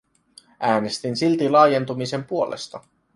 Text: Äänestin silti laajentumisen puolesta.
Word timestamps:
Äänestin 0.59 1.15
silti 1.15 1.49
laajentumisen 1.49 2.23
puolesta. 2.23 2.81